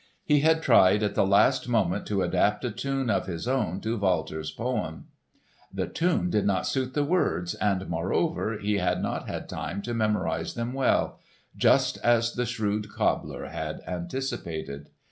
He 0.25 0.39
had 0.39 0.63
tried 0.63 1.03
at 1.03 1.13
the 1.13 1.23
last 1.27 1.69
moment 1.69 2.07
to 2.07 2.23
adapt 2.23 2.65
a 2.65 2.71
tune 2.71 3.11
of 3.11 3.27
his 3.27 3.47
own 3.47 3.79
to 3.81 3.99
Walter's 3.99 4.49
poem. 4.49 5.05
The 5.71 5.85
tune 5.85 6.31
did 6.31 6.43
not 6.47 6.65
suit 6.65 6.95
the 6.95 7.03
words, 7.03 7.53
and 7.53 7.87
moreover 7.87 8.57
he 8.57 8.79
had 8.79 8.99
not 9.03 9.27
had 9.29 9.47
time 9.47 9.83
to 9.83 9.93
memorise 9.93 10.55
them 10.55 10.73
well—just 10.73 11.99
as 11.99 12.33
the 12.33 12.47
shrewd 12.47 12.89
cobbler 12.89 13.49
had 13.49 13.81
anticipated. 13.85 14.89